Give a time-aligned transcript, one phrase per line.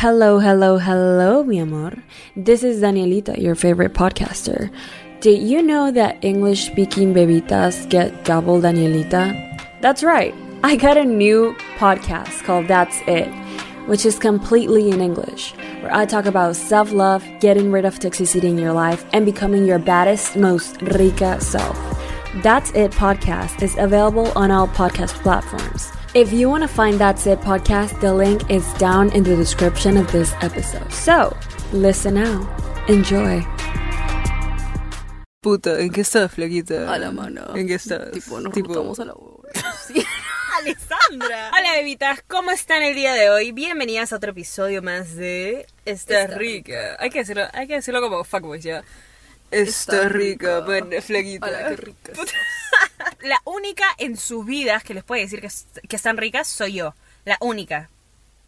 [0.00, 1.92] Hello, hello, hello, mi amor.
[2.34, 4.70] This is Danielita, your favorite podcaster.
[5.20, 9.28] Did you know that English speaking bebitas get double Danielita?
[9.82, 10.34] That's right.
[10.64, 13.28] I got a new podcast called That's It,
[13.88, 18.48] which is completely in English, where I talk about self love, getting rid of toxicity
[18.48, 21.76] in your life, and becoming your baddest, most rica self.
[22.42, 25.92] That's It podcast is available on all podcast platforms.
[26.12, 29.96] If you want to find That's It podcast, the link is down in the description
[29.96, 30.90] of this episode.
[30.92, 31.36] So,
[31.72, 32.48] listen now.
[32.88, 33.46] Enjoy.
[35.40, 36.92] Puta, ¿en qué estás, flaquita?
[36.92, 37.54] A la mano.
[37.54, 38.10] ¿En qué estás?
[38.10, 39.14] Tipo, nos Tipo, juntamos a la.
[39.86, 40.04] Sí.
[40.58, 41.50] Alessandra.
[41.56, 43.52] Hola bebitas, ¿cómo están el día de hoy?
[43.52, 46.96] Bienvenidas a otro episodio más de Está Está rica.
[46.98, 48.82] Hay que decirlo, hay que decirlo como fuckboys ya.
[49.50, 51.46] Está rica, bueno, flaquita.
[51.46, 52.12] Hola, qué rica.
[53.22, 55.48] La única en sus vidas que les puede decir que,
[55.88, 56.94] que están ricas soy yo.
[57.24, 57.90] La única.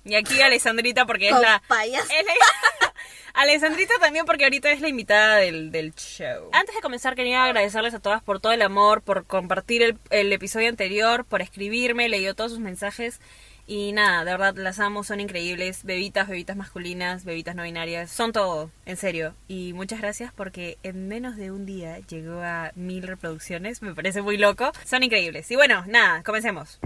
[0.05, 1.63] Y aquí Alessandrita porque es la...
[2.03, 2.93] Es la-
[3.35, 6.51] Alessandrita también porque ahorita es la invitada del, del show.
[6.53, 10.33] Antes de comenzar quería agradecerles a todas por todo el amor, por compartir el, el
[10.33, 13.21] episodio anterior, por escribirme, leí todos sus mensajes.
[13.67, 15.85] Y nada, de verdad, las amo, son increíbles.
[15.85, 19.35] Bebitas, bebitas masculinas, bebitas no binarias, son todo, en serio.
[19.49, 24.23] Y muchas gracias porque en menos de un día llegó a mil reproducciones, me parece
[24.23, 24.73] muy loco.
[24.85, 25.51] Son increíbles.
[25.51, 26.81] Y bueno, nada, comencemos.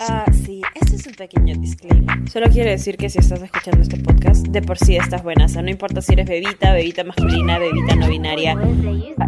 [0.00, 2.28] Ah, sí, este es un pequeño disclaimer.
[2.28, 5.46] Solo quiero decir que si estás escuchando este podcast, de por sí estás buena.
[5.46, 8.56] O sea, no importa si eres bebita, bebita masculina, bebita no binaria.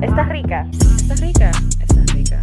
[0.02, 0.68] Estás rica.
[0.72, 1.50] Estás rica.
[1.80, 2.42] Estás rica.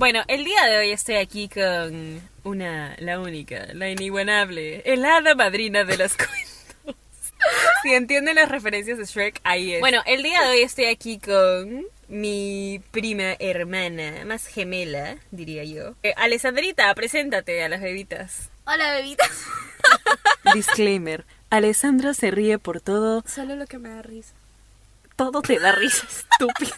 [0.00, 5.34] Bueno, el día de hoy estoy aquí con una, la única, la inigualable, el hada
[5.34, 7.34] madrina de los cuentos.
[7.82, 9.80] Si entienden las referencias de Shrek, ahí es.
[9.80, 15.96] Bueno, el día de hoy estoy aquí con mi prima hermana, más gemela, diría yo.
[16.02, 18.48] Eh, Alessandrita, preséntate a las bebitas.
[18.64, 19.44] Hola, bebitas.
[20.54, 21.26] Disclaimer.
[21.50, 23.22] Alessandra se ríe por todo.
[23.26, 24.32] Solo lo que me da risa.
[25.20, 26.72] Todo te da risa, estúpido.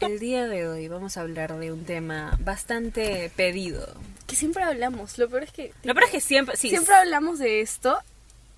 [0.00, 3.86] El día de hoy vamos a hablar de un tema bastante pedido.
[4.26, 5.16] Que siempre hablamos.
[5.16, 5.72] Lo peor es que.
[5.84, 7.96] Lo peor es que siempre, sí, Siempre hablamos de esto.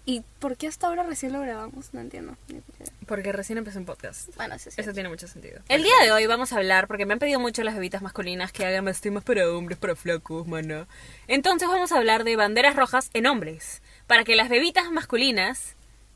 [0.07, 1.93] ¿Y por qué hasta ahora recién lo grabamos?
[1.93, 2.35] No entiendo.
[3.07, 4.35] porque recién empezó un podcast.
[4.37, 4.81] Bueno, sí, sí.
[4.81, 5.61] Eso tiene mucho sentido.
[5.69, 8.53] El día de hoy vamos a hablar, porque me han pedido mucho las bebitas masculinas
[8.53, 10.87] que hagan más temas para hombres, para flacos, mana.
[11.29, 15.75] Entonces vamos a hablar de banderas rojas en hombres, para que las bebitas masculinas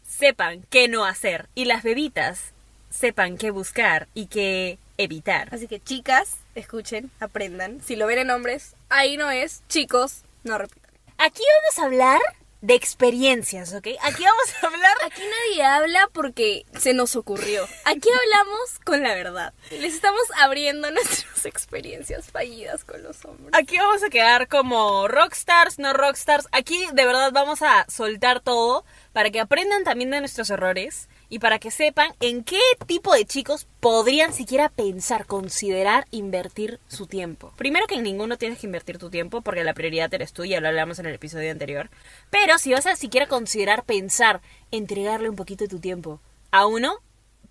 [0.08, 2.54] sepan qué no hacer y las bebitas
[2.90, 5.48] sepan qué buscar y qué evitar.
[5.54, 7.80] Así que, chicas, escuchen, aprendan.
[7.80, 9.62] Si lo ven en hombres, ahí no es.
[9.68, 10.90] Chicos, no repitan.
[11.18, 12.20] Aquí vamos a hablar
[12.60, 13.88] de experiencias, ¿ok?
[14.02, 14.96] Aquí vamos a hablar...
[15.04, 17.66] Aquí nadie habla porque se nos ocurrió.
[17.84, 19.54] Aquí hablamos con la verdad.
[19.70, 23.50] Les estamos abriendo nuestras experiencias fallidas con los hombres.
[23.52, 26.48] Aquí vamos a quedar como rockstars, no rockstars.
[26.52, 31.38] Aquí de verdad vamos a soltar todo para que aprendan también de nuestros errores y
[31.38, 37.54] para que sepan en qué tipo de chicos podrían siquiera pensar, considerar invertir su tiempo.
[37.56, 40.60] Primero que en ninguno tienes que invertir tu tiempo porque la prioridad eres tú, ya
[40.60, 41.88] lo hablamos en el episodio anterior.
[42.30, 44.42] Pero si vas a siquiera considerar pensar,
[44.72, 46.20] entregarle un poquito de tu tiempo
[46.50, 46.98] a uno,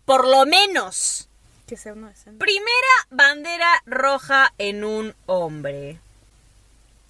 [0.03, 1.29] por lo menos
[1.65, 2.43] Que sea uno decente.
[2.43, 5.99] Primera bandera roja en un hombre.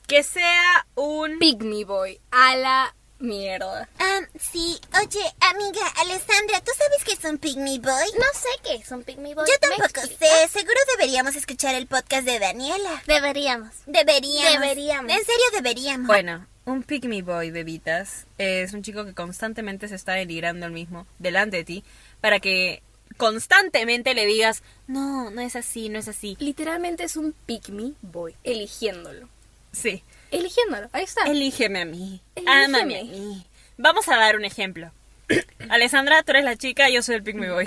[0.08, 1.40] Que sea un...
[1.40, 2.20] Pygmy Boy.
[2.32, 3.88] A la mierda.
[4.00, 4.80] Ah, sí.
[4.94, 8.12] Oye, amiga Alessandra, ¿tú sabes qué es un Pygmy Boy?
[8.18, 9.46] No sé qué es un Pygmy Boy.
[9.48, 10.48] Yo ¿Me tampoco sé.
[10.48, 13.04] Seguro deberíamos escuchar el podcast de Daniela.
[13.06, 13.74] Deberíamos.
[13.86, 14.62] Deberíamos.
[14.62, 15.12] Deberíamos.
[15.12, 16.08] En serio, deberíamos.
[16.08, 20.72] Bueno, un pick me boy, bebitas, es un chico que constantemente se está denigrando el
[20.72, 21.84] mismo delante de ti
[22.22, 22.84] para que
[23.18, 26.38] constantemente le digas, no, no es así, no es así.
[26.40, 28.36] Literalmente es un Pygmy Boy.
[28.44, 29.28] Eligiéndolo.
[29.72, 30.90] Sí, Eligiéndolo.
[30.94, 31.24] Ahí está.
[31.24, 32.64] elígeme a mí, Elígeme.
[32.66, 33.46] ámame a mí.
[33.78, 34.92] Vamos a dar un ejemplo.
[35.70, 37.66] Alessandra, tú eres la chica, yo soy el pick me boy.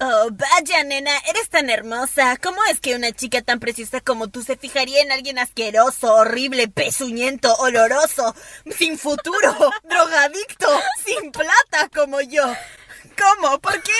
[0.00, 2.36] Oh, vaya, nena, eres tan hermosa.
[2.42, 6.68] ¿Cómo es que una chica tan preciosa como tú se fijaría en alguien asqueroso, horrible,
[6.68, 8.34] pezuñento, oloroso,
[8.76, 9.54] sin futuro,
[9.84, 10.66] drogadicto,
[11.04, 12.44] sin plata como yo?
[13.18, 13.58] ¿Cómo?
[13.60, 13.92] ¿Por qué?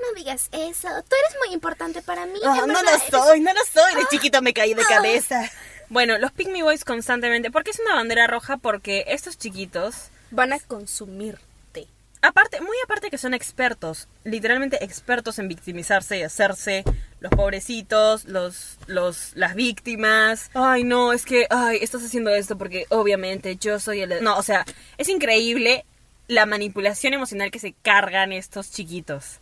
[0.00, 0.88] No digas eso.
[1.08, 2.38] Tú eres muy importante para mí.
[2.44, 3.94] Oh, no lo eres- soy, no lo soy.
[3.96, 5.50] De chiquito me caí de cabeza.
[5.88, 8.56] Bueno, los me boys constantemente, ¿por qué es una bandera roja?
[8.56, 11.86] Porque estos chiquitos Van a consumirte.
[12.22, 16.82] Aparte, muy aparte que son expertos, literalmente expertos en victimizarse y hacerse
[17.20, 20.50] los pobrecitos, los, los, las víctimas.
[20.54, 24.24] Ay, no, es que, ay, estás haciendo esto porque obviamente yo soy el...
[24.24, 24.64] No, o sea,
[24.98, 25.84] es increíble
[26.26, 29.38] la manipulación emocional que se cargan estos chiquitos.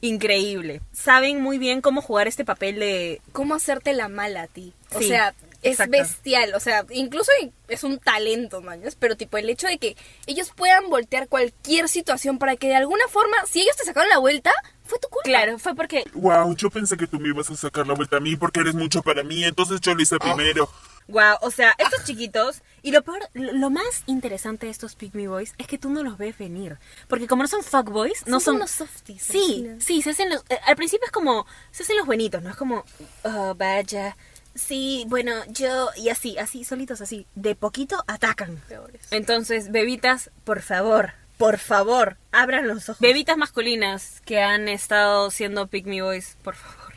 [0.00, 0.80] Increíble.
[0.92, 3.20] Saben muy bien cómo jugar este papel de...
[3.32, 4.72] ¿Cómo hacerte la mala a ti?
[4.94, 5.92] O sea, es Exacto.
[5.92, 6.54] bestial.
[6.54, 7.30] O sea, incluso
[7.68, 8.96] es un talento, mañas.
[8.96, 9.96] Pero tipo, el hecho de que
[10.26, 14.18] ellos puedan voltear cualquier situación para que de alguna forma, si ellos te sacaron la
[14.18, 14.52] vuelta,
[14.84, 15.24] fue tu culpa.
[15.28, 18.20] Claro, fue porque Wow, yo pensé que tú me ibas a sacar la vuelta a
[18.20, 20.68] mí porque eres mucho para mí, entonces yo lo hice primero.
[21.08, 25.26] Wow, o sea, estos chiquitos, y lo peor, lo, más interesante de estos Pick Me
[25.26, 26.78] Boys es que tú no los ves venir.
[27.08, 28.56] Porque como no son fuckboys, no Son son.
[28.56, 30.42] unos softies, Sí, sí, se hacen los.
[30.50, 31.46] eh, al principio es como.
[31.70, 32.50] Se hacen los buenitos, ¿no?
[32.50, 32.84] Es como.
[33.24, 34.18] Oh, vaya.
[34.54, 35.90] Sí, bueno, yo.
[35.96, 37.26] Y así, así, solitos así.
[37.34, 38.56] De poquito atacan.
[38.68, 39.00] Peores.
[39.10, 43.00] Entonces, bebitas, por favor, por favor, abran los ojos.
[43.00, 46.94] Bebitas masculinas que han estado siendo Pick Me Boys, por favor,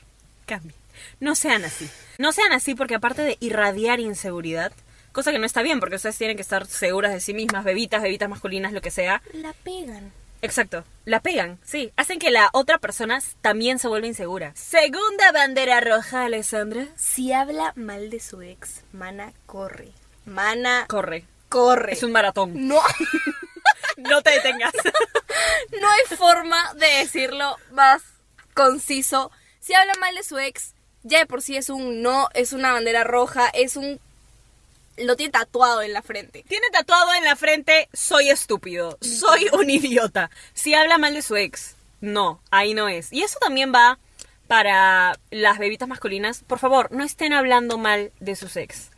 [0.48, 0.76] cambien.
[1.20, 1.90] No sean así.
[2.18, 4.72] No sean así porque aparte de irradiar inseguridad,
[5.12, 8.02] cosa que no está bien porque ustedes tienen que estar seguras de sí mismas, bebitas,
[8.02, 9.22] bebitas masculinas, lo que sea.
[9.34, 10.12] La pegan.
[10.42, 11.92] Exacto, la pegan, sí.
[11.98, 14.54] Hacen que la otra persona también se vuelva insegura.
[14.56, 16.88] Segunda bandera roja, Alessandra.
[16.96, 19.90] Si habla mal de su ex, Mana corre.
[20.26, 21.26] Mana Corre.
[21.50, 21.94] corre.
[21.94, 22.68] Es un maratón.
[22.68, 22.82] No,
[23.98, 24.74] No te detengas.
[25.80, 28.02] no hay forma de decirlo más
[28.54, 29.32] conciso.
[29.60, 30.74] Si habla mal de su ex,
[31.04, 34.00] ya de por sí es un no, es una bandera roja, es un...
[34.98, 36.44] Lo tiene tatuado en la frente.
[36.48, 40.30] Tiene tatuado en la frente, soy estúpido, soy un idiota.
[40.54, 43.12] Si habla mal de su ex, no, ahí no es.
[43.14, 44.00] Y eso también va
[44.48, 46.44] para las bebitas masculinas.
[46.46, 48.90] Por favor, no estén hablando mal de sus ex.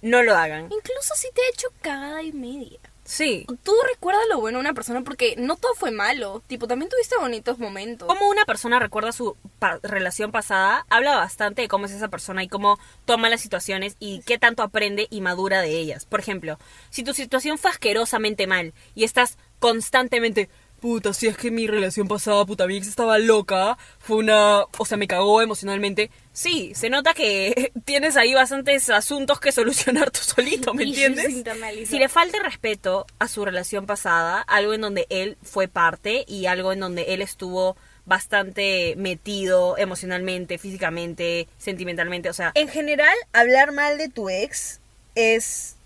[0.00, 0.64] No lo hagan.
[0.72, 2.80] Incluso si te ha hecho cagada y media.
[3.04, 3.46] Sí.
[3.64, 6.42] Tú recuerdas lo bueno de una persona porque no todo fue malo.
[6.46, 8.06] Tipo, también tuviste bonitos momentos.
[8.06, 12.44] Cómo una persona recuerda su pa- relación pasada, habla bastante de cómo es esa persona
[12.44, 16.04] y cómo toma las situaciones y qué tanto aprende y madura de ellas.
[16.06, 16.58] Por ejemplo,
[16.90, 20.48] si tu situación fue asquerosamente mal y estás constantemente,
[20.82, 24.84] puta, si es que mi relación pasada, puta, mi ex estaba loca, fue una, o
[24.84, 26.10] sea, me cagó emocionalmente.
[26.32, 31.44] Sí, se nota que tienes ahí bastantes asuntos que solucionar tú solito, ¿me entiendes?
[31.86, 36.46] Si le falta respeto a su relación pasada, algo en donde él fue parte y
[36.46, 43.70] algo en donde él estuvo bastante metido emocionalmente, físicamente, sentimentalmente, o sea, En general, hablar
[43.70, 44.80] mal de tu ex
[45.14, 45.76] es.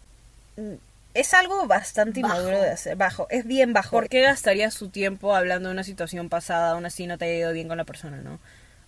[1.17, 2.95] Es algo bastante inmaduro de hacer.
[2.95, 3.27] Bajo.
[3.31, 3.91] Es bien bajo.
[3.91, 7.35] ¿por qué gastarías su tiempo hablando de una situación pasada, aún así no te ha
[7.35, 8.39] ido bien con la persona, no?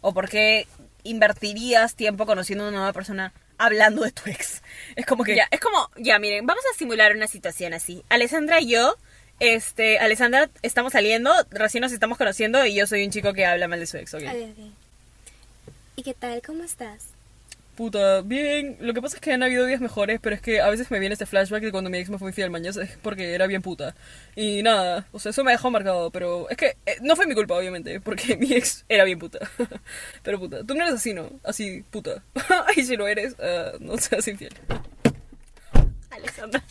[0.02, 0.66] ¿O por qué
[1.04, 4.62] invertirías tiempo conociendo a una nueva persona hablando de tu ex?
[4.94, 5.36] Es como que...
[5.36, 8.04] Ya, es como, ya miren, vamos a simular una situación así.
[8.10, 8.96] Alessandra y yo,
[9.40, 13.68] este, Alessandra, estamos saliendo, recién nos estamos conociendo y yo soy un chico que habla
[13.68, 14.24] mal de su ex, ¿ok?
[15.96, 16.42] ¿Y qué tal?
[16.42, 17.06] ¿Cómo estás?
[17.78, 18.76] Puta, bien.
[18.80, 20.98] Lo que pasa es que han habido días mejores, pero es que a veces me
[20.98, 23.62] viene este flashback de cuando mi ex me fue infiel, mañana es porque era bien
[23.62, 23.94] puta.
[24.34, 27.36] Y nada, o sea, eso me dejó marcado, pero es que eh, no fue mi
[27.36, 29.38] culpa, obviamente, porque mi ex era bien puta.
[30.24, 31.30] pero puta, tú no eres así, ¿no?
[31.44, 32.20] Así, puta.
[32.76, 34.54] y si lo eres, ah, no seas infiel.
[36.10, 36.64] Alessandra.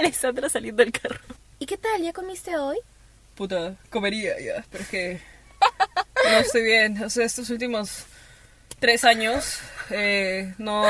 [0.00, 1.24] Alessandra saliendo del carro.
[1.58, 2.02] ¿Y qué tal?
[2.02, 2.76] ¿Ya comiste hoy?
[3.34, 5.20] Puta, comería ya, pero es que
[6.30, 7.02] no estoy bien.
[7.02, 8.04] O sea, estos últimos
[8.80, 10.84] tres años eh, no,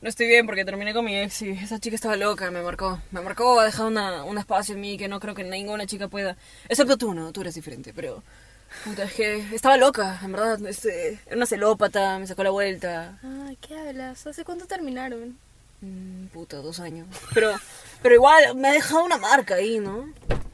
[0.00, 3.00] no estoy bien porque terminé con mi ex y esa chica estaba loca, me marcó.
[3.10, 6.08] Me marcó, ha dejado una, un espacio en mí que no creo que ninguna chica
[6.08, 6.36] pueda.
[6.68, 7.32] Excepto tú, ¿no?
[7.32, 8.22] Tú eres diferente, pero...
[8.84, 10.66] Puta, es que estaba loca, en verdad.
[10.66, 13.18] Este, era una celópata, me sacó la vuelta.
[13.22, 14.26] Ay, ¿qué hablas?
[14.26, 15.36] ¿Hace cuánto terminaron?
[15.82, 17.06] Mm, puta, dos años.
[17.34, 17.52] Pero,
[18.02, 20.12] pero igual me ha dejado una marca ahí, ¿no?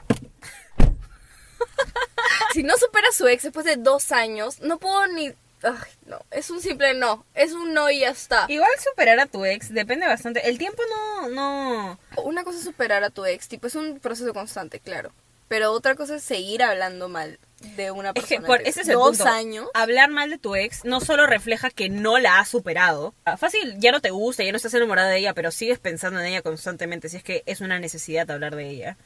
[2.53, 5.31] Si no supera a su ex después de dos años, no puedo ni...
[5.63, 7.25] Ay, no, es un simple no.
[7.33, 8.45] Es un no y ya está.
[8.47, 10.47] Igual superar a tu ex depende bastante.
[10.49, 11.99] El tiempo no, no...
[12.23, 15.11] Una cosa es superar a tu ex, tipo, es un proceso constante, claro.
[15.49, 17.39] Pero otra cosa es seguir hablando mal
[17.75, 18.39] de una Es persona.
[18.41, 19.25] que por, ese es el dos punto.
[19.33, 19.67] años.
[19.73, 23.15] Hablar mal de tu ex no solo refleja que no la has superado.
[23.25, 26.19] Ah, Fácil, ya no te gusta, ya no estás enamorada de ella, pero sigues pensando
[26.19, 28.97] en ella constantemente, si es que es una necesidad hablar de ella.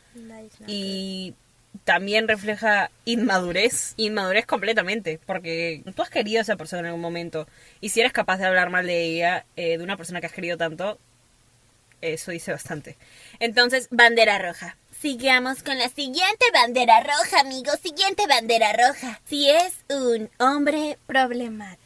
[0.68, 1.34] Y
[1.84, 7.48] también refleja inmadurez, inmadurez completamente, porque tú has querido a esa persona en algún momento.
[7.82, 10.34] Y si eres capaz de hablar mal de ella, eh, de una persona que has
[10.34, 10.98] querido tanto,
[12.02, 12.98] eso dice bastante.
[13.40, 14.78] Entonces, bandera roja.
[15.00, 17.80] Sigamos con la siguiente bandera roja, amigos.
[17.82, 19.20] Siguiente bandera roja.
[19.26, 21.83] Si es un hombre Problemático.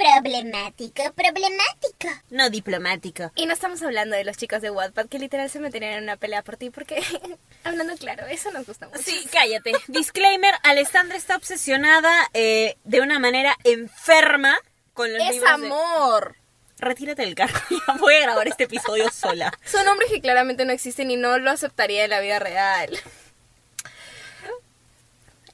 [0.00, 2.08] Problemático, problemático.
[2.30, 3.30] No diplomático.
[3.34, 6.16] Y no estamos hablando de los chicos de Wattpad que literal se meterían en una
[6.16, 7.02] pelea por ti porque,
[7.64, 9.02] hablando claro, eso nos gusta mucho.
[9.02, 9.72] Sí, cállate.
[9.88, 14.58] Disclaimer, Alessandra está obsesionada eh, de una manera enferma
[14.94, 16.36] con los Es libros de- amor.
[16.78, 17.60] Retírate del carro.
[17.86, 19.52] Ya voy a grabar este episodio sola.
[19.66, 22.98] Son hombres que claramente no existen y no lo aceptaría en la vida real.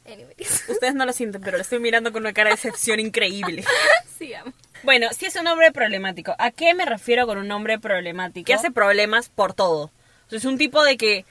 [0.06, 3.64] Anyways, Ustedes no lo sienten, pero lo estoy mirando con una cara de decepción increíble.
[4.18, 4.54] sigamos.
[4.82, 6.34] Bueno, si es un hombre problemático.
[6.38, 8.46] ¿A qué me refiero con un hombre problemático?
[8.46, 9.84] Que hace problemas por todo.
[10.26, 11.24] O sea, es un tipo de que...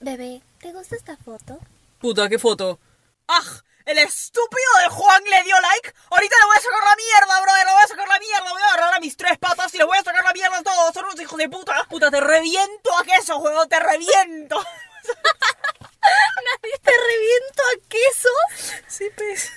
[0.00, 1.58] Bebé, ¿te gusta esta foto?
[2.00, 2.78] Puta, ¿qué foto?
[3.28, 3.62] ¡Ah!
[3.84, 5.92] El estúpido de Juan le dio like.
[6.10, 7.66] Ahorita le voy a sacar la mierda, brother.
[7.66, 8.52] Le voy a sacar la mierda.
[8.52, 10.62] Voy a agarrar a mis tres patas y le voy a sacar la mierda a
[10.62, 10.94] todos.
[10.94, 11.84] Son unos hijos de puta.
[11.88, 13.66] Puta, te reviento a queso, juego.
[13.66, 14.64] Te reviento.
[16.82, 18.28] ¿Te reviento a queso?
[18.86, 19.52] Sí, pues.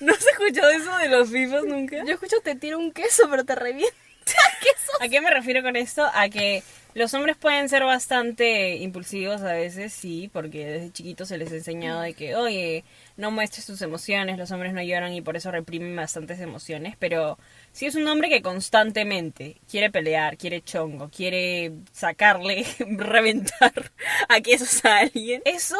[0.00, 2.04] ¿No has escuchado eso de los FIFAs nunca?
[2.04, 3.96] Yo escucho te tiro un queso, pero te reviento
[4.28, 4.92] a queso.
[5.00, 5.30] ¿A qué me
[5.62, 6.08] con esto?
[6.12, 6.62] A que
[6.94, 11.56] los hombres pueden ser bastante impulsivos a veces, sí, porque desde chiquitos se les ha
[11.56, 12.84] enseñado de que, oye,
[13.16, 17.38] no muestres tus emociones, los hombres no lloran y por eso reprimen bastantes emociones, pero
[17.72, 23.92] si es un hombre que constantemente quiere pelear, quiere chongo, quiere sacarle, reventar
[24.28, 25.76] a quesos a alguien, eso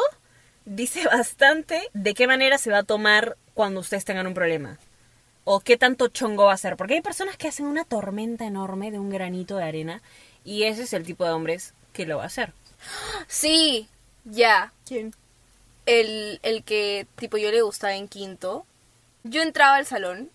[0.65, 4.77] dice bastante de qué manera se va a tomar cuando ustedes tengan un problema.
[5.51, 6.77] O qué tanto chongo va a ser.
[6.77, 10.03] Porque hay personas que hacen una tormenta enorme de un granito de arena.
[10.45, 12.53] Y ese es el tipo de hombres que lo va a hacer.
[13.27, 13.89] Sí,
[14.25, 14.71] ya.
[14.85, 15.15] ¿Quién?
[15.87, 18.67] El, el que, tipo, yo le gustaba en quinto.
[19.23, 20.29] Yo entraba al salón,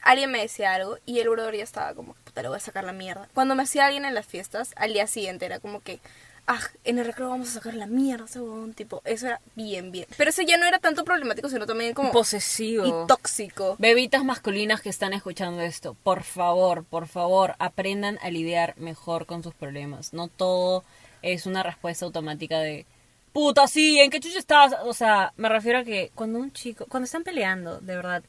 [0.00, 2.84] alguien me decía algo y el brother ya estaba como, puta, le voy a sacar
[2.84, 3.28] la mierda.
[3.34, 6.00] Cuando me hacía alguien en las fiestas, al día siguiente era como que,
[6.46, 10.06] ah, en el recreo vamos a sacar la mierda, según tipo, eso era bien, bien.
[10.16, 12.12] Pero eso ya no era tanto problemático, sino también como...
[12.12, 12.86] Posesivo.
[12.86, 13.76] y tóxico.
[13.78, 19.42] Bebitas masculinas que están escuchando esto, por favor, por favor, aprendan a lidiar mejor con
[19.42, 20.12] sus problemas.
[20.12, 20.84] No todo
[21.22, 22.86] es una respuesta automática de
[23.32, 24.74] puta, sí, ¿en qué chucha estás?
[24.84, 28.22] O sea, me refiero a que cuando un chico, cuando están peleando, de verdad,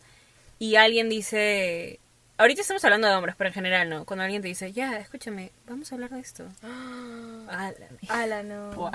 [0.60, 2.00] y alguien dice,
[2.38, 5.51] ahorita estamos hablando de hombres, pero en general no, cuando alguien te dice, ya, escúchame,
[5.67, 6.46] vamos a hablar de esto.
[7.50, 8.72] A la no.
[8.72, 8.91] Buah.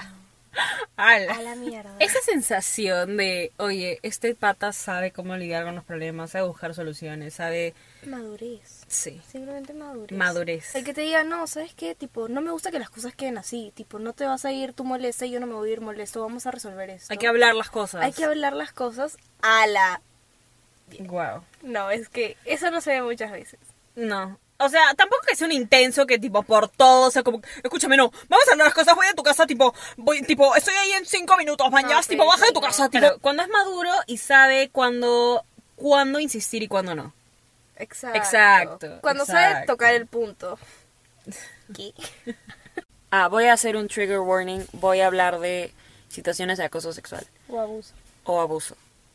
[0.96, 1.96] A la mierda.
[1.98, 7.34] Esa sensación de, oye, este pata sabe cómo lidiar con los problemas, sabe buscar soluciones,
[7.34, 7.74] sabe...
[8.04, 8.84] Madurez.
[8.88, 9.20] Sí.
[9.26, 10.18] Simplemente madurez.
[10.18, 10.74] Madurez.
[10.74, 11.94] El que te diga, no, ¿sabes qué?
[11.94, 13.72] Tipo, no me gusta que las cosas queden así.
[13.74, 15.80] Tipo, no te vas a ir tú molesta y yo no me voy a ir
[15.80, 16.20] molesto.
[16.20, 17.12] Vamos a resolver esto.
[17.12, 18.02] Hay que hablar las cosas.
[18.02, 20.02] Hay que hablar las cosas a la...
[21.00, 21.42] Wow.
[21.62, 23.58] No, es que eso no se ve muchas veces.
[23.94, 24.38] No.
[24.58, 27.96] O sea, tampoco que sea un intenso que tipo por todo, o sea, como, escúchame,
[27.96, 30.92] no, vamos a hablar las cosas, voy a tu casa, tipo, voy, tipo, estoy ahí
[30.92, 33.06] en cinco minutos, mañana, tipo, baja de tu casa, tipo.
[33.20, 35.44] cuando es maduro y sabe cuándo,
[35.74, 37.12] cuándo insistir y cuándo no.
[37.76, 38.16] Exacto.
[38.18, 40.58] Exacto, Cuando sabe tocar el punto.
[41.74, 41.92] ¿Qué?
[43.14, 44.64] Ah, voy a hacer un trigger warning.
[44.72, 45.70] Voy a hablar de
[46.08, 47.92] situaciones de acoso sexual O abuso.
[48.24, 48.74] o abuso.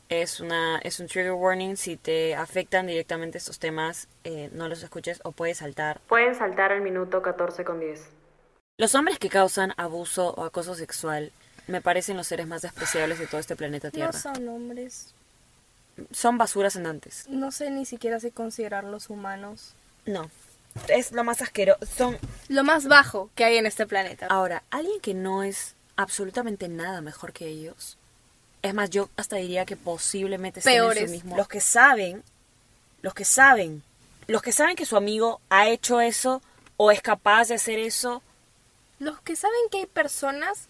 [0.10, 1.76] Es, una, es un trigger warning.
[1.76, 6.00] Si te afectan directamente estos temas, eh, no los escuches o puedes saltar.
[6.08, 8.08] Pueden saltar al minuto 14 con 10.
[8.78, 11.32] Los hombres que causan abuso o acoso sexual
[11.68, 14.14] me parecen los seres más despreciables de todo este planeta No Tierra.
[14.14, 15.14] son hombres.
[16.12, 17.26] Son basuras andantes.
[17.28, 19.74] No sé ni siquiera si considerarlos humanos.
[20.06, 20.30] No.
[20.90, 21.86] Es lo más asqueroso.
[21.86, 22.18] Son.
[22.50, 24.28] Lo más bajo que hay en este planeta.
[24.28, 27.98] Ahora, alguien que no es absolutamente nada mejor que ellos.
[28.68, 31.06] Es más, yo hasta diría que posiblemente Peores.
[31.06, 31.38] su mismo.
[31.38, 32.24] Los que saben,
[33.02, 33.82] los que saben,
[34.28, 36.42] los que saben que su amigo ha hecho eso
[36.76, 38.22] o es capaz de hacer eso,
[39.00, 40.68] Los que saben que hay personas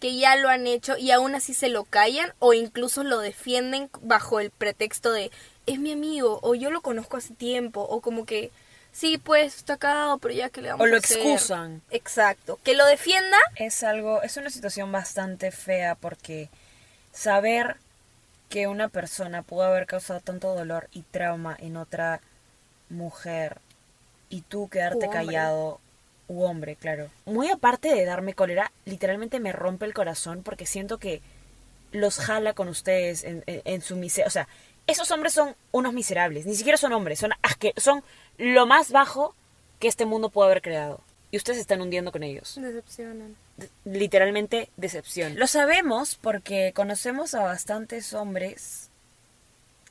[0.00, 3.90] que ya lo han hecho y aún así se lo callan o incluso lo defienden
[4.02, 5.30] bajo el pretexto de
[5.66, 8.50] es mi amigo o yo lo conozco hace tiempo o como que
[8.92, 11.18] sí pues está cagado pero ya que le vamos o lo a hacer?".
[11.18, 11.82] excusan.
[11.90, 12.58] Exacto.
[12.64, 16.48] Que lo defienda Es algo, es una situación bastante fea porque
[17.16, 17.76] saber
[18.48, 22.20] que una persona pudo haber causado tanto dolor y trauma en otra
[22.88, 23.58] mujer
[24.28, 25.80] y tú quedarte U callado,
[26.28, 27.08] u hombre, claro.
[27.24, 31.22] Muy aparte de darme cólera, literalmente me rompe el corazón porque siento que
[31.92, 34.26] los jala con ustedes en, en- en su miseria.
[34.26, 34.48] O sea,
[34.86, 37.32] esos hombres son unos miserables, ni siquiera son hombres, son,
[37.76, 38.04] son
[38.38, 39.34] lo más bajo
[39.80, 41.00] que este mundo pudo haber creado.
[41.36, 43.36] Y ustedes están hundiendo con ellos decepcionan.
[43.84, 45.38] literalmente decepción.
[45.38, 48.88] Lo sabemos porque conocemos a bastantes hombres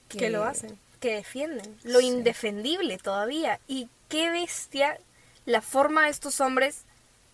[0.08, 2.08] Que lo hacen, que defienden lo Sí.
[2.08, 4.98] indefendible todavía y qué bestia
[5.46, 6.82] la forma de estos hombres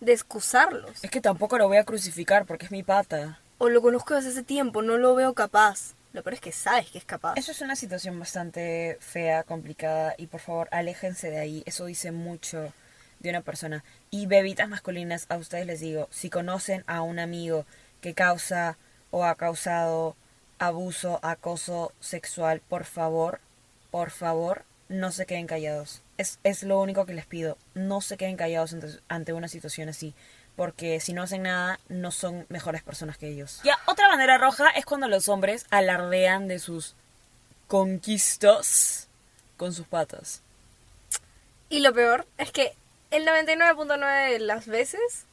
[0.00, 1.02] de excusarlos.
[1.02, 3.40] Es que tampoco lo voy a crucificar porque es mi pata.
[3.56, 5.94] O lo conozco desde hace tiempo, no lo veo capaz.
[6.12, 7.34] Lo peor es que sabes que es capaz.
[7.38, 11.62] Eso es una situación bastante fea, complicada y por favor aléjense de ahí.
[11.64, 12.74] Eso dice mucho
[13.22, 13.84] de una persona.
[14.10, 17.64] Y bebitas masculinas, a ustedes les digo, si conocen a un amigo
[18.00, 18.76] que causa
[19.10, 20.16] o ha causado
[20.58, 23.40] abuso, acoso sexual, por favor,
[23.90, 26.02] por favor, no se queden callados.
[26.18, 27.56] Es, es lo único que les pido.
[27.74, 30.14] No se queden callados ante, ante una situación así.
[30.56, 33.60] Porque si no hacen nada, no son mejores personas que ellos.
[33.64, 36.94] Ya, otra bandera roja es cuando los hombres alardean de sus
[37.68, 39.08] conquistas
[39.56, 40.42] con sus patas.
[41.70, 42.74] Y lo peor es que
[43.12, 45.26] el 99.9 de las veces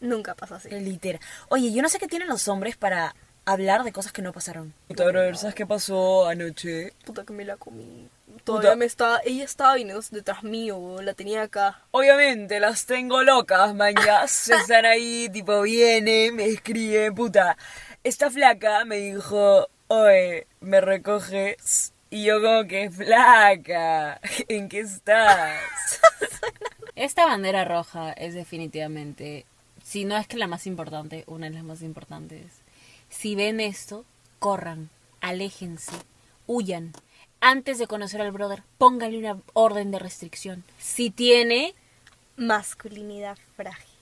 [0.00, 0.68] nunca pasa así.
[0.68, 1.20] Literal.
[1.48, 3.14] Oye, yo no sé qué tienen los hombres para
[3.46, 4.72] hablar de cosas que no pasaron.
[4.88, 6.92] Puta, brother, ¿sabes qué pasó anoche?
[7.04, 8.08] Puta que me la comí.
[8.44, 9.20] Todavía me está...
[9.24, 11.80] Ella estaba viniendo detrás mío, la tenía acá.
[11.92, 14.48] Obviamente, las tengo locas, mañas.
[14.50, 17.56] Están ahí, tipo, vienen, me escriben, puta.
[18.02, 21.92] Esta flaca me dijo, oye, ¿me recoges?
[22.10, 25.58] Y yo como que, flaca, ¿en qué estás?
[26.96, 29.46] Esta bandera roja es definitivamente,
[29.82, 32.46] si no es que la más importante, una de las más importantes.
[33.08, 34.04] Si ven esto,
[34.38, 35.92] corran, aléjense,
[36.46, 36.92] huyan.
[37.40, 40.62] Antes de conocer al brother, póngale una orden de restricción.
[40.78, 41.74] Si tiene
[42.36, 43.94] Masculinidad frágil.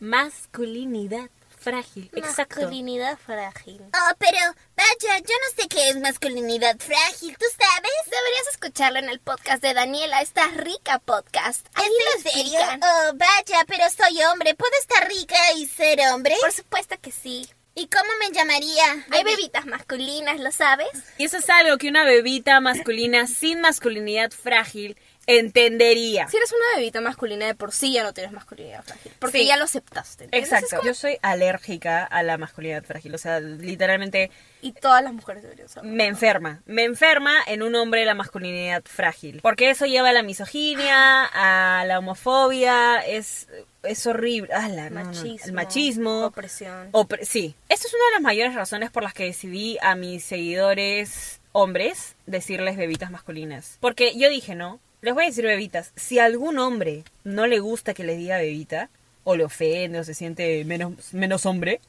[0.00, 1.30] masculinidad
[1.64, 2.60] frágil, exacto.
[2.60, 3.80] Masculinidad frágil.
[3.82, 4.38] Oh, pero
[4.76, 7.92] vaya, yo no sé qué es masculinidad frágil, ¿tú sabes?
[8.04, 11.66] Deberías escucharlo en el podcast de Daniela, esta rica podcast.
[11.74, 12.60] Ahí ¿Es lo serio?
[12.60, 14.54] Oh, vaya, pero soy hombre.
[14.54, 16.36] ¿Puedo estar rica y ser hombre?
[16.40, 17.48] Por supuesto que sí.
[17.76, 19.06] ¿Y cómo me llamaría?
[19.10, 20.90] Hay bebitas masculinas, ¿lo sabes?
[21.18, 26.28] Y eso es algo que una bebita masculina sin masculinidad frágil entendería.
[26.28, 29.12] Si eres una bebita masculina de por sí ya no tienes masculinidad frágil.
[29.18, 29.46] Porque Sí.
[29.46, 30.24] ya lo aceptaste.
[30.24, 30.52] ¿entiendes?
[30.52, 30.76] Exacto.
[30.76, 33.14] Como- Yo soy alérgica a la masculinidad frágil.
[33.14, 34.30] O sea, literalmente
[34.62, 35.94] Y todas las mujeres deberían saberlo.
[35.96, 36.62] me enferma.
[36.66, 39.40] Me enferma en un hombre la masculinidad frágil.
[39.42, 42.98] Porque eso lleva a la misoginia, a la homofobia.
[43.00, 43.48] Es,
[43.82, 44.52] es horrible.
[44.54, 45.06] Ah, la- no, no.
[45.06, 45.46] Machismo.
[45.46, 46.24] El machismo.
[46.26, 46.92] Opresión.
[46.92, 47.54] Opre- sí.
[47.68, 52.16] Esta es una de las mayores razones por las que decidí a mis seguidores hombres
[52.26, 53.76] decirles bebitas masculinas.
[53.80, 55.92] Porque yo dije, no, les voy a decir bebitas.
[55.96, 58.88] Si a algún hombre no le gusta que le diga bebita,
[59.22, 61.80] o le ofende, o se siente menos, menos hombre,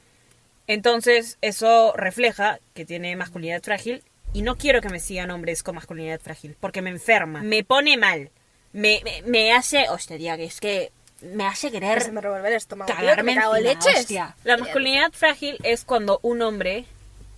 [0.66, 4.02] entonces eso refleja que tiene masculinidad frágil.
[4.32, 7.96] Y no quiero que me sigan hombres con masculinidad frágil, porque me enferma, me pone
[7.96, 8.30] mal,
[8.72, 10.92] me, me, me hace, hostia, que es que
[11.22, 12.86] me hace querer me el estómago.
[12.86, 14.00] Tío, que cagarme me cago en encima, leches.
[14.00, 14.36] hostia.
[14.44, 16.84] La masculinidad frágil es cuando un hombre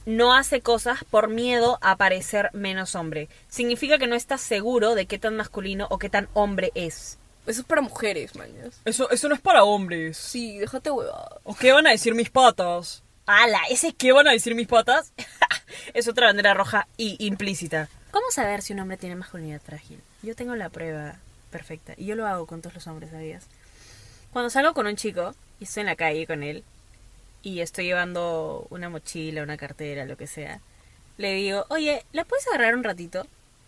[0.08, 3.28] no hace cosas por miedo a parecer menos hombre.
[3.50, 7.18] Significa que no está seguro de qué tan masculino o qué tan hombre es.
[7.46, 8.80] Eso es para mujeres, mañas.
[8.86, 10.16] Eso, eso no es para hombres.
[10.16, 11.36] Sí, déjate huevada.
[11.44, 13.02] ¿O qué van a decir mis patas?
[13.26, 13.60] ¡Hala!
[13.68, 15.12] Ese ¿Qué van a decir mis patas?
[15.92, 17.90] es otra bandera roja y implícita.
[18.10, 20.00] ¿Cómo saber si un hombre tiene masculinidad frágil?
[20.22, 21.16] Yo tengo la prueba
[21.50, 23.44] perfecta y yo lo hago con todos los hombres, ¿sabías?
[24.32, 26.64] Cuando salgo con un chico y estoy en la calle con él
[27.42, 30.60] y estoy llevando una mochila, una cartera, lo que sea,
[31.16, 33.26] le digo, oye, ¿la puedes agarrar un ratito?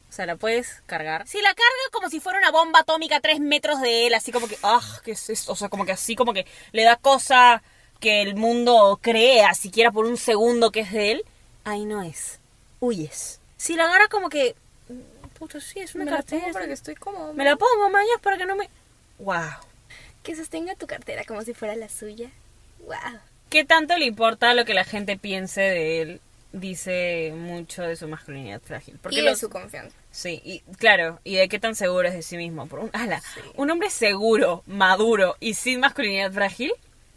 [0.08, 1.26] O sea, ¿la puedes cargar?
[1.26, 4.32] Si la carga como si fuera una bomba atómica a tres metros de él, así
[4.32, 5.52] como que, ah, ¿qué es esto?
[5.52, 7.62] O sea, como que así como que le da cosa
[8.00, 11.24] que el mundo crea, siquiera por un segundo que es de él,
[11.64, 12.40] ahí no es.
[12.80, 13.40] Huyes.
[13.56, 14.56] Si la agarra como que,
[14.88, 16.40] mm, puto, sí, es una Me la cartera.
[16.42, 17.34] pongo para que estoy cómodo.
[17.34, 18.68] Me la pongo, mañas, para que no me...
[19.18, 19.50] Wow.
[20.22, 22.30] Que sostenga tu cartera como si fuera la suya.
[22.80, 23.20] Wow.
[23.50, 26.20] ¿Qué tanto le importa lo que la gente piense de él?
[26.52, 28.98] Dice mucho de su masculinidad frágil.
[29.00, 29.94] Porque Y de los- su confianza.
[30.10, 32.66] Sí, y claro, y de qué tan seguro es de sí mismo.
[32.66, 33.22] Por un, ala,
[33.54, 36.72] un hombre seguro, maduro y sin masculinidad frágil,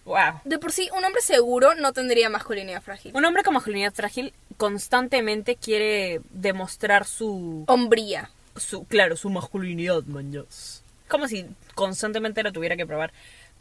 [0.06, 0.40] wow.
[0.44, 3.12] De por sí, un hombre seguro no tendría masculinidad frágil.
[3.16, 8.30] Un hombre con masculinidad frágil constantemente quiere demostrar su, Hombría.
[8.56, 10.84] su claro, su masculinidad, mañas.
[11.08, 13.12] Como si constantemente lo tuviera que probar.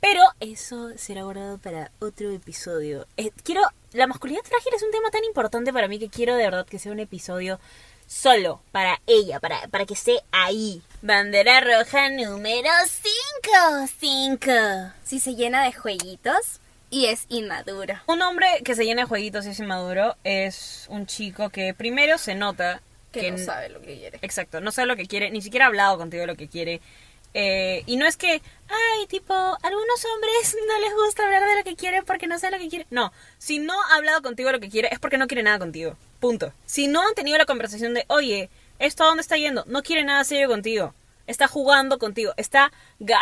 [0.03, 3.07] Pero eso será guardado para otro episodio.
[3.17, 3.63] Eh, quiero,
[3.93, 6.81] la masculinidad frágil es un tema tan importante para mí que quiero de verdad que
[6.81, 7.61] sea un episodio
[8.09, 10.83] solo para ella, para, para que esté ahí.
[11.03, 14.51] Bandera roja número 5, 5.
[15.05, 16.61] Si se llena de jueguitos
[16.91, 17.95] y es inmaduro.
[18.09, 22.19] Un hombre que se llena de jueguitos y es inmaduro es un chico que primero
[22.19, 24.19] se nota Que, no sabe lo que quiere.
[24.23, 26.81] Exacto, no sabe lo que quiere, ni siquiera ha hablado contigo de lo que quiere.
[27.35, 31.65] Eh, y no es que, ay, tipo, algunos hombres no les gusta hablar de lo
[31.65, 32.87] que quieren porque no saben lo que quieren.
[32.91, 35.59] No, si no ha hablado contigo de lo que quiere es porque no quiere nada
[35.59, 35.97] contigo.
[36.21, 36.53] Punto.
[36.67, 39.65] Si no han tenido la conversación de, oye, ¿esto a dónde está yendo?
[39.67, 40.95] No quiere nada serio contigo.
[41.27, 42.73] Está jugando contigo, está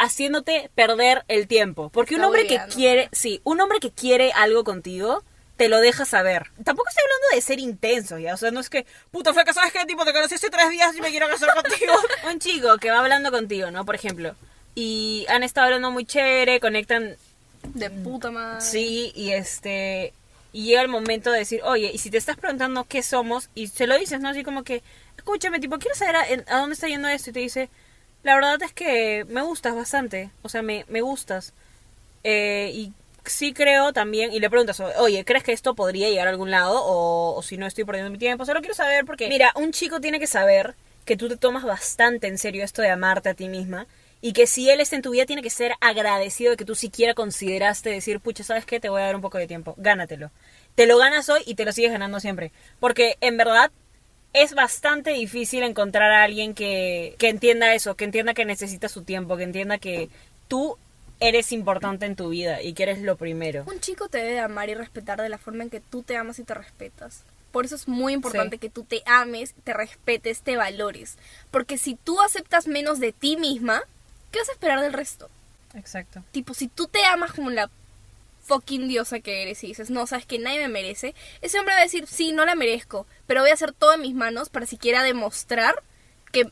[0.01, 1.90] haciéndote perder el tiempo.
[1.90, 5.23] Porque un hombre que quiere, sí, un hombre que quiere algo contigo,
[5.61, 6.46] te lo deja saber.
[6.64, 8.33] Tampoco estoy hablando de ser intenso, ya.
[8.33, 9.85] O sea, no es que, puta flaca, ¿sabes qué?
[9.85, 11.92] Tipo, te conocí hace tres días y me quiero casar contigo.
[12.33, 13.85] Un chico que va hablando contigo, ¿no?
[13.85, 14.35] Por ejemplo.
[14.75, 17.14] Y han estado hablando muy chévere, conectan,
[17.75, 18.62] De puta madre.
[18.62, 20.14] sí, y este.
[20.55, 23.66] Y llega el momento de decir, oye, y si te estás preguntando qué somos, y
[23.66, 24.31] se lo dices, ¿no?
[24.31, 24.83] Así como que,
[25.18, 27.68] escúchame, tipo, quiero saber a dónde está yendo esto, y te dice,
[28.23, 31.53] la verdad es que me gustas bastante, o sea, me, me gustas.
[32.25, 32.92] Eh, y
[33.24, 36.80] sí creo también, y le preguntas, oye, ¿crees que esto podría llegar a algún lado?
[36.85, 39.28] O, si no estoy perdiendo mi tiempo, solo quiero saber porque...
[39.28, 42.90] Mira, un chico tiene que saber que tú te tomas bastante en serio esto de
[42.90, 43.87] amarte a ti misma
[44.20, 46.74] Y que si él está en tu vida, tiene que ser agradecido de que tú
[46.74, 48.78] siquiera consideraste decir, pucha, ¿sabes qué?
[48.78, 49.74] Te voy a dar un poco de tiempo.
[49.78, 50.30] Gánatelo.
[50.74, 52.52] Te lo ganas hoy y te lo sigues ganando siempre.
[52.78, 53.70] Porque en verdad
[54.33, 59.02] es bastante difícil encontrar a alguien que, que entienda eso, que entienda que necesita su
[59.02, 60.11] tiempo, que entienda que
[60.48, 60.76] tú
[61.20, 63.64] eres importante en tu vida y que eres lo primero.
[63.66, 66.38] Un chico te debe amar y respetar de la forma en que tú te amas
[66.38, 67.22] y te respetas.
[67.52, 68.61] Por eso es muy importante Sí.
[68.61, 71.16] que tú te ames, te respetes, te valores.
[71.50, 73.83] Porque si tú aceptas menos de ti misma,
[74.30, 75.28] ¿qué vas a esperar del resto?
[75.74, 76.22] Exacto.
[76.33, 77.68] Tipo, si tú te amas como la
[78.44, 81.80] fucking diosa que eres y dices, no, sabes que nadie me merece, ese hombre va
[81.80, 84.66] a decir, sí, no la merezco, pero voy a hacer todo en mis manos para
[84.66, 85.74] siquiera demostrar
[86.33, 86.50] que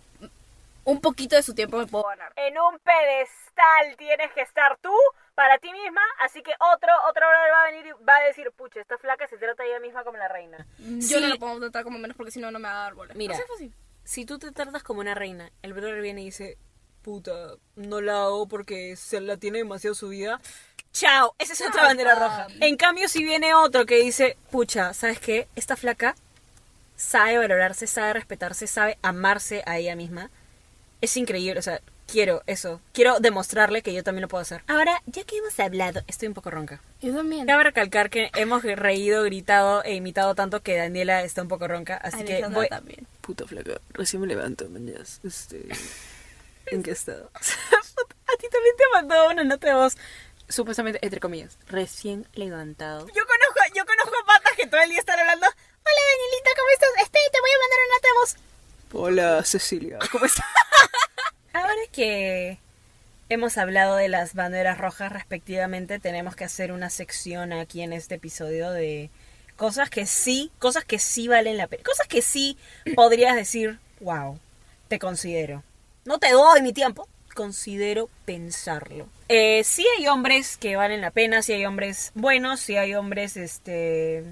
[0.88, 2.32] un poquito de su tiempo me puedo ganar.
[2.36, 4.92] En un pedestal tienes que estar tú
[5.34, 8.50] para ti misma, así que otro, otro brother va a venir y va a decir,
[8.56, 10.66] pucha, esta flaca se trata ella misma como la reina.
[10.78, 11.20] Yo Sí.
[11.20, 13.12] no lo puedo tratar como menos porque si no, no me va a dar bola.
[13.14, 13.34] Mira.
[13.34, 13.74] Así es fácil.
[14.04, 16.56] Si tú te tratas como una reina, el brother viene y dice,
[17.02, 17.32] puta,
[17.76, 20.40] no la hago porque se la tiene demasiado subida.
[20.92, 22.46] Chao, esa es otra bandera roja.
[22.60, 25.48] En cambio, si viene otro que dice, pucha, ¿sabes qué?
[25.54, 26.14] Esta flaca
[26.96, 30.30] sabe valorarse, sabe respetarse, sabe amarse a ella misma.
[31.00, 31.80] Es increíble, o sea,
[32.10, 32.80] quiero eso.
[32.92, 34.62] Quiero demostrarle que yo también lo puedo hacer.
[34.66, 36.80] Ahora, ya que hemos hablado, estoy un poco ronca.
[37.00, 37.46] Yo también.
[37.46, 41.96] Cabe recalcar que hemos reído, gritado e imitado tanto que Daniela está un poco ronca,
[41.96, 42.68] así que voy...
[42.68, 43.06] también.
[43.20, 45.20] Puta flaca, recién me levanto, mañas.
[45.22, 45.68] Este.
[46.66, 47.30] ¿En qué estado?
[47.34, 49.96] A ti también te mandó una nota de voz,
[50.48, 53.06] supuestamente, entre comillas, recién levantado.
[53.06, 55.46] Yo conozco, yo conozco patas que todo el día están hablando.
[55.46, 56.90] Hola Danielita, ¿cómo estás?
[57.02, 58.47] Este, te voy a mandar una nota de voz.
[58.92, 59.98] Hola, Cecilia.
[60.10, 60.46] ¿Cómo estás?
[61.52, 62.58] Ahora que
[63.28, 68.14] hemos hablado de las banderas rojas respectivamente, tenemos que hacer una sección aquí en este
[68.14, 69.10] episodio de
[69.56, 72.56] cosas que sí, cosas que sí valen la pena, cosas que sí
[72.94, 74.38] podrías decir, wow,
[74.88, 75.62] te considero.
[76.06, 79.06] No te doy mi tiempo, considero pensarlo.
[79.28, 83.36] Eh, sí hay hombres que valen la pena, sí hay hombres buenos, sí hay hombres,
[83.36, 84.24] este,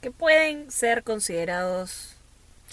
[0.00, 2.13] que pueden ser considerados,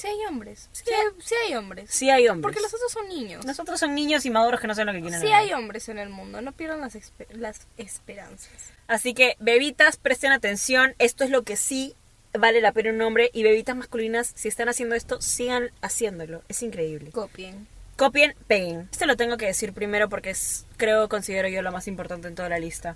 [0.02, 0.68] Sí hay hombres.
[0.72, 1.90] Sí hay, sí hay hombres.
[1.92, 2.42] sí hay hombres.
[2.42, 3.46] Porque los otros son niños.
[3.46, 5.22] Nosotros son niños y maduros que no saben lo que quieren.
[5.22, 6.42] Sí hay hombres en el mundo.
[6.42, 8.74] No pierdan las, espe- las esperanzas.
[8.88, 10.96] Así que, bebitas, presten atención.
[10.98, 11.96] Esto es lo que sí
[12.34, 13.30] vale la pena un hombre.
[13.32, 16.42] Y bebitas masculinas, si están haciendo esto, sigan haciéndolo.
[16.50, 17.12] Es increíble.
[17.12, 17.68] Copien.
[17.96, 18.90] Copien, peguen.
[18.92, 22.34] Esto lo tengo que decir primero porque es, creo, considero yo lo más importante en
[22.34, 22.96] toda la lista.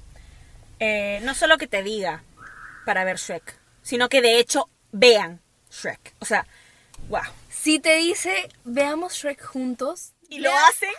[0.79, 2.23] Eh, no solo que te diga
[2.85, 5.39] para ver Shrek, sino que de hecho vean
[5.69, 6.15] Shrek.
[6.19, 6.47] O sea,
[7.09, 7.21] wow.
[7.49, 10.11] Si te dice, veamos Shrek juntos.
[10.27, 10.89] Y lo hacen,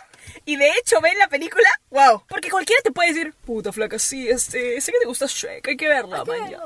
[0.45, 2.23] y de hecho ven la película, wow.
[2.29, 5.75] Porque cualquiera te puede decir, puta flaca, sí, este, sé que te gusta Shrek, hay
[5.75, 6.61] que verla, man, ya".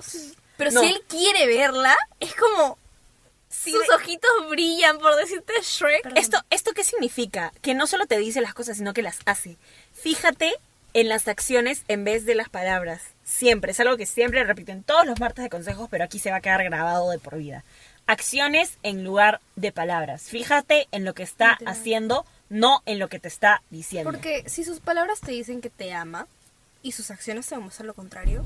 [0.57, 0.81] Pero No.
[0.81, 2.77] si él quiere verla, es como...
[3.49, 6.11] sus ojitos brillan por decirte Shrek.
[6.15, 7.51] Esto, ¿Esto qué significa?
[7.61, 9.57] Que no solo te dice las cosas, sino que las hace.
[9.93, 10.53] Fíjate
[10.93, 13.01] en las acciones en vez de las palabras.
[13.23, 16.37] Siempre, es algo que siempre repiten todos los martes de consejos, pero aquí se va
[16.37, 17.63] a quedar grabado de por vida.
[18.07, 20.23] Acciones en lugar de palabras.
[20.23, 24.11] Fíjate en lo que está haciendo, no en lo que te está diciendo.
[24.11, 26.27] Porque si sus palabras te dicen que te ama
[26.81, 28.43] y sus acciones te demuestran lo contrario,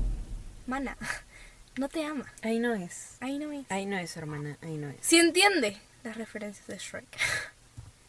[0.66, 0.96] mana,
[1.76, 2.32] no te ama.
[2.42, 3.16] Ahí no es.
[3.20, 3.66] Ahí no es.
[3.70, 4.56] Ahí no es, hermana.
[4.62, 4.96] Ahí no es.
[5.00, 7.06] Si entiende las referencias de Shrek.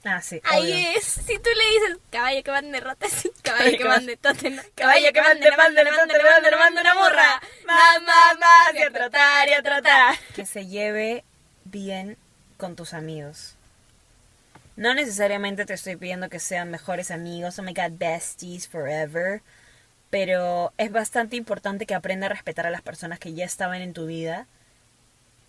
[0.04, 0.40] Ah, sí.
[0.46, 0.92] Ahí obvio.
[0.96, 1.04] es.
[1.04, 5.12] Si tú le dices caballo que van de ratas, caballo que van de Tottenham, Caballo
[5.12, 7.42] que mande, mande, mande, mande, mande una morra.
[7.66, 10.16] Más, más, más, y a trotar, y a trotar.
[10.36, 11.26] Que se lleve
[11.70, 12.18] bien
[12.58, 13.56] con tus amigos.
[14.76, 19.42] No necesariamente te estoy pidiendo que sean mejores amigos, oh my god, besties forever.
[20.10, 23.94] Pero es bastante importante que aprenda a respetar a las personas que ya estaban en
[23.94, 24.48] tu vida.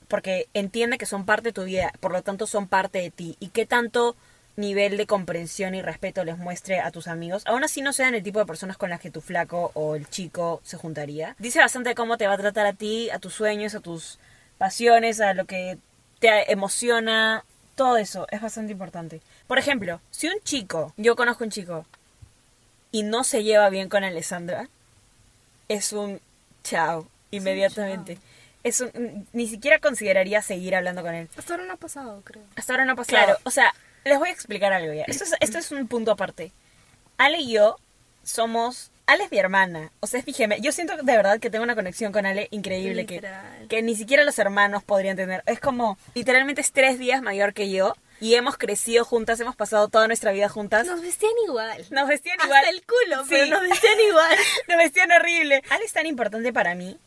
[0.09, 3.37] Porque entiende que son parte de tu vida, por lo tanto son parte de ti.
[3.39, 4.17] Y qué tanto
[4.59, 8.25] nivel de comprensión y respeto les muestre a tus amigos, aún así no sean el
[8.25, 11.37] tipo de personas con las que tu flaco o el chico se juntaría.
[11.39, 14.19] Dice bastante cómo te va a tratar a ti, a tus sueños, a tus
[14.59, 15.79] pasiones, a lo que
[16.19, 19.21] te emociona, todo eso es bastante importante.
[19.47, 21.87] Por ejemplo, si un chico, yo conozco un chico,
[22.91, 24.69] y no se lleva bien con Alessandra,
[25.69, 26.21] es un
[26.65, 28.19] chao, inmediatamente.
[28.65, 31.29] Es un, ni siquiera consideraría seguir hablando con él.
[31.37, 32.43] Hasta ahora no ha pasado, creo.
[32.57, 33.25] Hasta ahora no ha pasado.
[33.25, 33.73] Claro, o sea,
[34.05, 35.05] les voy a explicar algo ya.
[35.05, 36.53] Esto es, esto es un punto aparte.
[37.17, 37.77] Ale y yo
[38.25, 38.91] somos...
[39.09, 39.91] Ale es mi hermana.
[40.01, 40.61] O sea, gemela.
[40.63, 43.23] Yo siento de verdad que tengo una conexión con Ale increíble que,
[43.69, 45.43] que ni siquiera los hermanos podrían tener.
[45.47, 47.95] Es como, literalmente es tres días mayor que yo.
[48.21, 50.87] Y hemos crecido juntas, hemos pasado toda nuestra vida juntas.
[50.87, 51.87] Nos vestían igual.
[51.91, 52.75] Nos vestían Hasta igual.
[52.75, 53.29] el culo, Sí.
[53.31, 54.37] pero nos vestían igual.
[54.69, 55.63] Nos vestían horrible.
[55.71, 56.99] Ale es tan importante para mí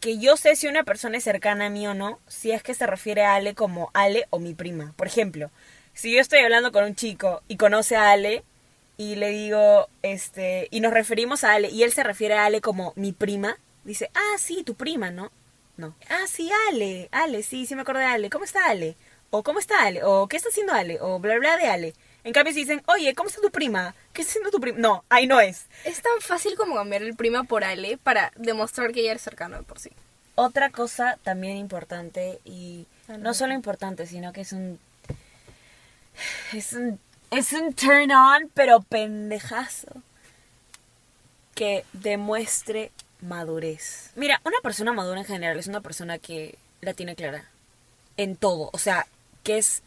[0.00, 2.74] que yo sé si una persona es cercana a mí o no, si es que
[2.74, 4.92] se refiere a Ale como Ale o mi prima.
[4.96, 5.50] Por ejemplo,
[5.94, 8.42] si yo estoy hablando con un chico y conoce a Ale,
[8.96, 12.60] y le digo, este, y nos referimos a Ale, y él se refiere a Ale
[12.60, 13.56] como mi prima.
[13.84, 15.32] Dice, ah, sí, tu prima, ¿no?
[15.76, 15.94] No.
[16.08, 18.30] Ah, sí, Ale, Ale, sí, sí me acuerdo de Ale.
[18.30, 18.96] ¿Cómo está Ale?
[19.30, 20.04] O ¿cómo está Ale?
[20.04, 20.98] O ¿qué está haciendo Ale?
[21.00, 21.94] O bla, bla de Ale.
[22.24, 23.94] En cambio, si dicen, oye, ¿cómo está tu prima?
[24.12, 24.78] ¿Qué está haciendo tu prima?
[24.78, 25.66] No, ahí no es.
[25.84, 29.56] Es tan fácil como cambiar el prima por Ale para demostrar que ella es cercano
[29.56, 29.90] de por sí.
[30.34, 32.86] Otra cosa también importante y
[33.18, 34.78] no solo importante, sino que es un
[36.52, 37.00] es un
[37.32, 39.88] es un turn on, pero pendejazo
[41.54, 44.10] que demuestre madurez.
[44.16, 47.48] Mira, una persona madura en general es una persona que la tiene clara
[48.16, 49.06] en todo, o sea,
[49.42, 49.82] que es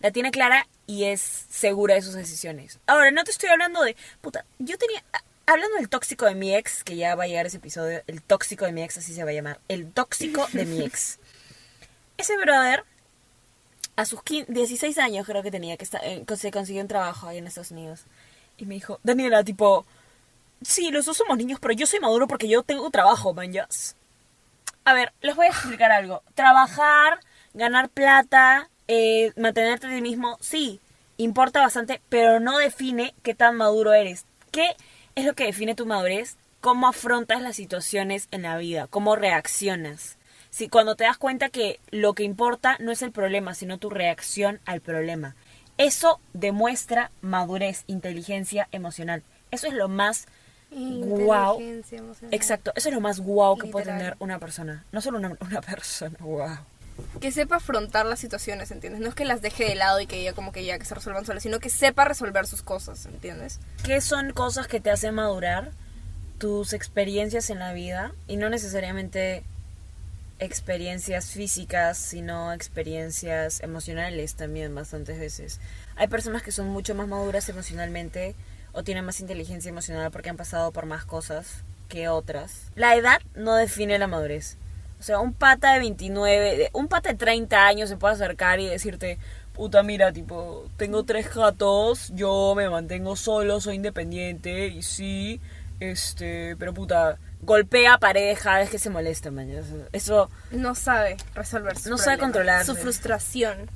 [0.00, 2.78] la tiene clara y es segura de sus decisiones.
[2.86, 5.02] Ahora, no te estoy hablando de puta, yo tenía
[5.46, 8.64] hablando del tóxico de mi ex, que ya va a llegar ese episodio, el tóxico
[8.64, 11.18] de mi ex, así se va a llamar, el tóxico de mi ex.
[12.18, 12.82] Ese brother,
[13.96, 17.26] a sus 15 16 años creo que tenía, que está, eh, se consiguió un trabajo
[17.26, 18.04] ahí en Estados Unidos.
[18.58, 19.84] Y me dijo, Daniela, tipo,
[20.62, 23.96] sí, los dos somos niños, pero yo soy maduro porque yo tengo trabajo, man, yes".
[24.84, 26.22] A ver, les voy a explicar algo.
[26.34, 27.20] Trabajar,
[27.54, 30.80] ganar plata, eh, mantenerte a ti mismo, sí,
[31.16, 34.26] importa bastante, pero no define qué tan maduro eres.
[34.52, 34.76] ¿Qué
[35.14, 36.36] es lo que define tu madurez?
[36.60, 40.18] Cómo afrontas las situaciones en la vida, cómo reaccionas.
[40.56, 43.90] Si cuando te das cuenta que lo que importa no es el problema, sino tu
[43.90, 45.36] reacción al problema.
[45.76, 49.22] Eso demuestra madurez, inteligencia emocional.
[49.50, 50.24] Eso es lo más
[50.70, 51.60] guau.
[51.60, 52.32] Inteligencia emocional.
[52.32, 54.86] Exacto, eso es lo más guau que puede tener una persona.
[54.92, 56.56] No solo una, una persona, guau.
[57.20, 59.02] Que sepa afrontar las situaciones, ¿entiendes?
[59.02, 60.94] No es que las deje de lado y que ella como que ya que se
[60.94, 63.60] resuelvan solas, sino que sepa resolver sus cosas, ¿entiendes?
[63.84, 65.72] ¿Qué son cosas que te hacen madurar?
[66.38, 69.44] Tus experiencias en la vida y no necesariamente
[70.38, 75.60] experiencias físicas, sino experiencias emocionales también bastantes veces.
[75.96, 78.34] Hay personas que son mucho más maduras emocionalmente
[78.72, 82.70] o tienen más inteligencia emocional porque han pasado por más cosas que otras.
[82.74, 84.58] La edad no define la madurez.
[84.98, 88.60] O sea, un pata de 29, de- un pata de 30 años se puede acercar
[88.60, 89.18] y decirte,
[89.52, 95.40] puta, mira, tipo, tengo tres gatos, yo me mantengo solo, soy independiente y sí,
[95.80, 99.48] este, pero puta, golpea pareja, es que se molesta, man.
[99.92, 102.66] Eso, No sabe resolver sus No sabe controlarse.
[102.66, 103.70] Su frustración.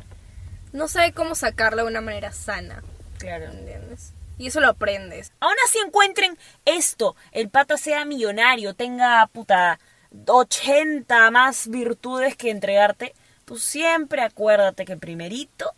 [0.72, 2.83] No sabe cómo sacarla de una manera sana,
[3.18, 3.46] claro.
[3.46, 4.12] ¿entiendes?
[4.38, 5.33] Y eso lo aprendes.
[5.40, 9.78] Aún así encuentren esto, el pata sea millonario, tenga puta
[10.26, 15.72] 80 más virtudes que entregarte, tú siempre acuérdate que primerito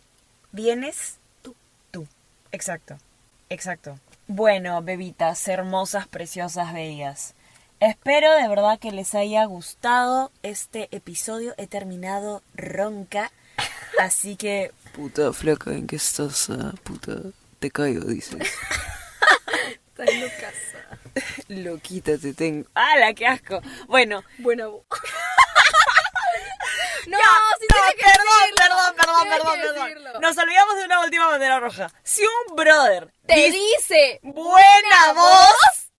[0.51, 1.55] vienes tú,
[1.91, 2.07] tú.
[2.51, 2.97] Exacto,
[3.49, 3.99] exacto.
[4.27, 7.35] Bueno, bebitas, hermosas, preciosas, bellas.
[7.83, 11.53] Espero de verdad que les haya gustado este episodio.
[11.57, 13.29] He terminado ronca,
[13.99, 16.49] así que Puta flaca, ¿en qué estás?
[16.49, 16.71] ah?
[16.83, 17.11] Puta,
[17.59, 18.37] te caigo, dices.
[18.39, 20.53] Estás loca.
[21.49, 22.65] Loquita te tengo.
[22.73, 23.61] ¡Hala, qué asco!
[23.87, 24.83] Bueno, Buena voz.
[27.07, 27.25] no, Ya,
[27.59, 29.87] sí no, que perdón, perdón, perdón, perdón, perdón.
[29.89, 30.21] decirlo.
[30.21, 31.91] Nos olvidamos de una última bandera roja.
[32.01, 35.91] Si un brother Te dice dice, buena voz,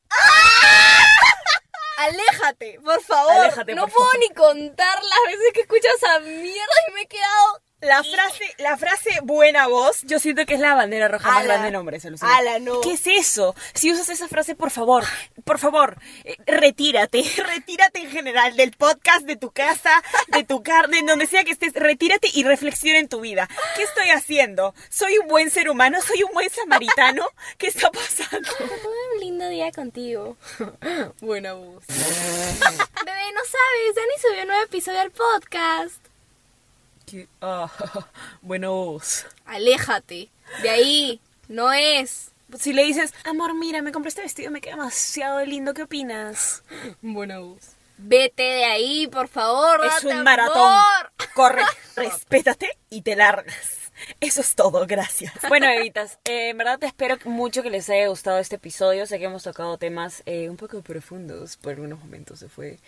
[1.99, 3.33] aléjate, por favor.
[3.33, 4.21] Aléjate, no por puedo favor.
[4.29, 7.64] ni contar las veces que escuchas esa mierda y me he quedado...
[7.85, 11.69] la frase, la frase buena voz, yo siento que es la bandera roja más grande
[11.69, 12.07] en hombres.
[12.21, 12.81] Ala, no.
[12.81, 13.55] ¿Qué es eso?
[13.75, 15.05] Si usas esa frase, por favor,
[15.45, 17.23] por favor, eh, retírate,
[17.55, 21.53] retírate en general del podcast, de tu casa, de tu carne, en donde sea que
[21.53, 23.49] estés, retírate y reflexiona en tu vida.
[23.77, 24.75] ¿Qué estoy haciendo?
[24.89, 26.01] ¿Soy un buen ser humano?
[26.03, 27.27] ¿Soy un buen samaritano?
[27.59, 28.49] ¿Qué está pasando?
[29.15, 30.37] un lindo día contigo.
[31.21, 31.85] Buena voz.
[31.87, 36.14] Bebé, no sabes, Dani subió un nuevo episodio al podcast.
[37.15, 37.29] ¿Qué?
[37.41, 37.71] Ah,
[38.43, 39.25] buena voz.
[39.47, 40.31] Aléjate.
[40.63, 41.21] De ahí.
[41.47, 42.33] No es.
[42.59, 46.65] Si le dices, amor, mira, me compré este vestido, me queda demasiado lindo, ¿qué opinas?
[47.03, 47.77] Buena voz.
[47.99, 49.81] Vete de ahí, por favor.
[49.87, 50.57] Es un maratón.
[50.57, 51.13] amor.
[51.35, 51.63] Corre,
[51.95, 53.93] respétate y te largas.
[54.19, 55.35] Eso es todo, gracias.
[55.49, 59.07] Bueno, Evitas, eh, en verdad te espero mucho que les haya gustado este episodio.
[59.07, 62.81] Sé que hemos tocado temas eh, un poco profundos, por algunos momentos se fue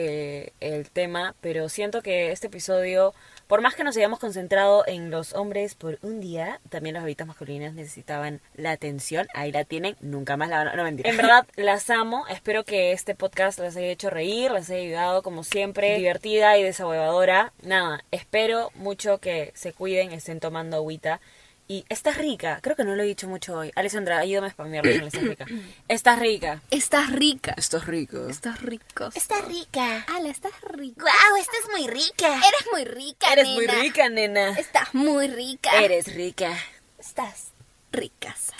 [0.00, 3.14] eh, el tema, pero siento que este episodio,
[3.48, 7.26] por más que nos hayamos concentrado en los hombres por un día, también las bebitas
[7.26, 9.26] masculinas necesitaban la atención.
[9.34, 10.76] Ahí la tienen, nunca más la van a...
[10.76, 11.10] No, mentira.
[11.10, 12.26] En verdad, las amo.
[12.28, 16.62] Espero que este podcast las haya hecho reír, las haya ayudado como siempre, divertida y
[16.62, 17.52] desahuevadora.
[17.62, 21.20] Nada, espero mucho que se cuiden, estén tomando agüita.
[21.70, 23.70] Y estás rica, creo que no lo he dicho mucho hoy.
[23.76, 25.46] Alessandra, ayúdame a spamearlo con estás rica.
[25.88, 26.62] Estás rica.
[26.70, 27.54] Estás rica.
[27.58, 28.26] Estás rico.
[28.28, 29.10] Estás rico.
[29.14, 30.06] Está rica.
[30.16, 31.02] Ala, estás rica.
[31.02, 32.28] Guau, estás muy rica.
[32.38, 33.80] Eres muy rica, Eres muy nena.
[33.82, 34.48] rica, nena.
[34.58, 35.70] Estás muy rica.
[35.82, 36.56] Eres rica.
[36.98, 37.52] Estás
[37.92, 38.54] ricasa.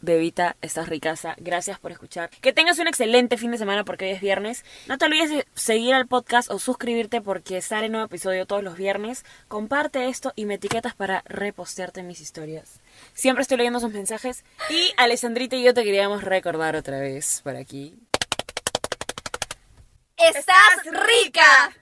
[0.00, 1.34] Bebita, estás ricaza.
[1.38, 2.30] Gracias por escuchar.
[2.40, 4.64] Que tengas un excelente fin de semana porque hoy es viernes.
[4.86, 8.76] No te olvides de seguir al podcast o suscribirte porque sale nuevo episodio todos los
[8.76, 9.24] viernes.
[9.48, 12.80] Comparte esto y me etiquetas para repostearte mis historias.
[13.14, 14.44] Siempre estoy leyendo sus mensajes.
[14.70, 17.98] Y Alessandrita y yo te queríamos recordar otra vez por aquí.
[20.16, 21.72] ¡Estás rica!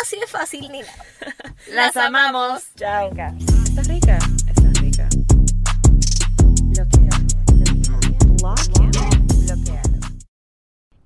[0.00, 0.88] Así de fácil, Nina.
[1.70, 2.64] Las amamos.
[2.74, 3.10] Chao.
[3.10, 3.34] ¿Estás rica?
[3.64, 4.18] Estás rica.